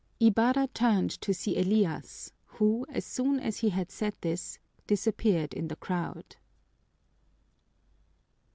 [0.19, 5.67] Ibarra turned to see Elias, who, as soon as he had said this, disappeared in
[5.67, 6.37] the crowd.